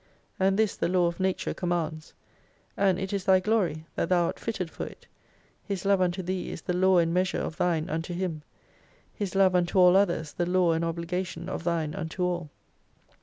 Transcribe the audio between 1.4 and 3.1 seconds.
commands. And